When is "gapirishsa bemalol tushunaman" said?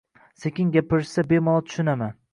0.77-2.21